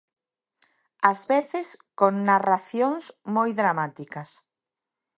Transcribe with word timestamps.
Ás 1.11 1.19
veces, 1.33 1.67
con 1.99 2.13
narracións 2.29 3.03
moi 3.35 3.49
dramáticas. 3.61 4.29